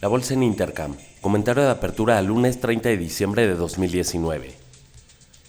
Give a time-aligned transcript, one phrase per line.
[0.00, 0.96] La bolsa en Intercam.
[1.20, 4.54] Comentario de apertura al lunes 30 de diciembre de 2019.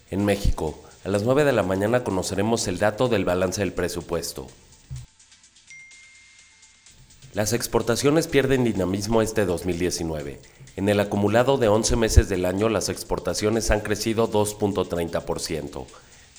[0.10, 4.48] En México, a las 9 de la mañana conoceremos el dato del balance del presupuesto.
[7.34, 10.42] Las exportaciones pierden dinamismo este 2019.
[10.76, 15.86] En el acumulado de 11 meses del año, las exportaciones han crecido 2.30%,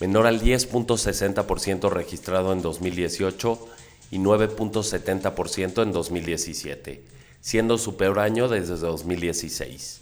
[0.00, 3.58] menor al 10.60% registrado en 2018
[4.10, 10.00] y 9.70% en 2017, siendo su peor año desde 2016.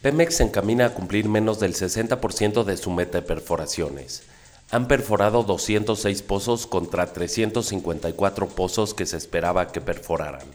[0.00, 4.22] Pemex se encamina a cumplir menos del 60% de su meta de perforaciones.
[4.70, 10.46] Han perforado 206 pozos contra 354 pozos que se esperaba que perforaran.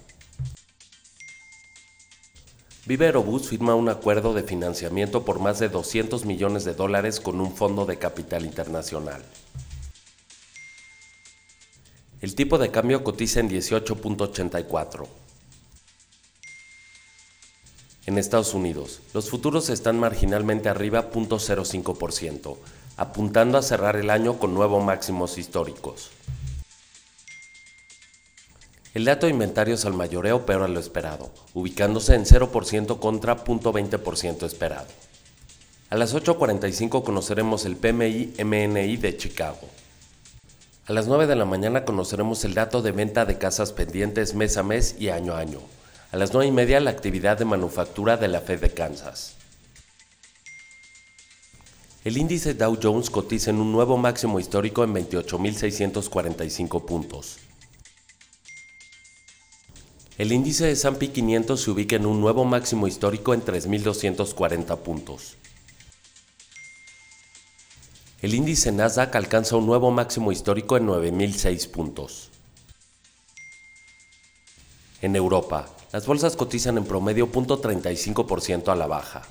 [2.85, 7.41] Vive Aerobús firma un acuerdo de financiamiento por más de 200 millones de dólares con
[7.41, 9.21] un fondo de capital internacional.
[12.21, 15.07] El tipo de cambio cotiza en 18.84.
[18.07, 22.57] En Estados Unidos, los futuros están marginalmente arriba 0.05%,
[22.97, 26.11] apuntando a cerrar el año con nuevos máximos históricos.
[28.93, 34.45] El dato de inventarios al mayoreo peor a lo esperado, ubicándose en 0% contra 0.20%
[34.45, 34.87] esperado.
[35.89, 39.69] A las 8.45 conoceremos el PMI MNI de Chicago.
[40.89, 44.57] A las 9 de la mañana conoceremos el dato de venta de casas pendientes mes
[44.57, 45.59] a mes y año a año.
[46.11, 49.35] A las 9 y media la actividad de manufactura de la Fed de Kansas.
[52.03, 57.37] El índice Dow Jones cotiza en un nuevo máximo histórico en 28.645 puntos.
[60.17, 65.37] El índice de S&P 500 se ubica en un nuevo máximo histórico en 3.240 puntos.
[68.21, 72.29] El índice Nasdaq alcanza un nuevo máximo histórico en 9.006 puntos.
[75.01, 79.21] En Europa, las bolsas cotizan en promedio 0.35% a la baja.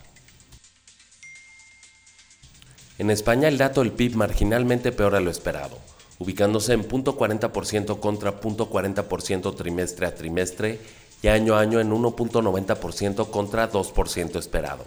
[2.96, 5.78] En España el dato del PIB marginalmente peor a lo esperado,
[6.18, 10.80] ubicándose en 0.40% contra 0.40% trimestre a trimestre
[11.20, 14.86] y año a año en 1.90% contra 2% esperado.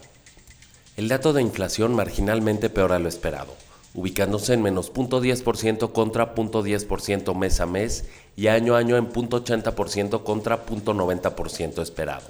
[0.98, 3.56] El dato de inflación marginalmente peor a lo esperado,
[3.94, 10.24] ubicándose en menos 0.10% contra 0.10% mes a mes y año a año en 0.80%
[10.24, 12.28] contra 0.90% esperado.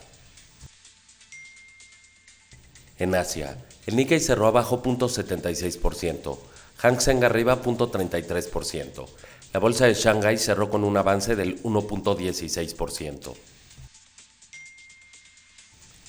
[2.97, 3.57] En Asia,
[3.87, 6.37] el Nikkei cerró abajo 0.76%,
[6.77, 9.07] Hang Seng arriba 0.33%.
[9.53, 13.33] La bolsa de Shanghai cerró con un avance del 1.16%.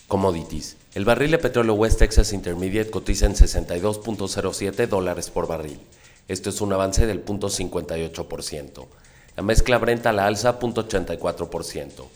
[0.07, 0.77] Commodities.
[0.95, 5.81] El barril de petróleo West Texas Intermediate cotiza en 62.07 dólares por barril.
[6.29, 8.87] Esto es un avance del 0.58%.
[9.35, 12.09] La mezcla Brent a la alza 0.84%.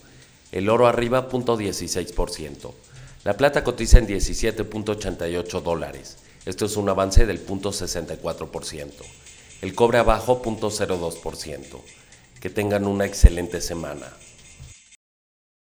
[0.52, 2.72] El oro arriba 0.16%.
[3.24, 6.18] La plata cotiza en 17.88 dólares.
[6.44, 8.90] Esto es un avance del 0.64%.
[9.62, 11.80] El cobre abajo 0.02%.
[12.40, 14.06] Que tengan una excelente semana.